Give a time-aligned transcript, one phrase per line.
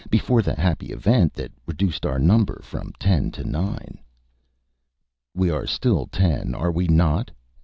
[0.09, 3.99] Before the happy event that reduced our number from ten to nine"
[5.35, 7.29] "We are still ten, are we not?"